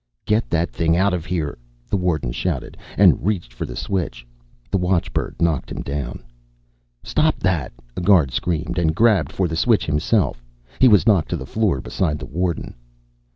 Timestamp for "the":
1.87-1.95, 3.67-3.75, 4.71-4.79, 9.47-9.55, 11.37-11.45, 12.17-12.25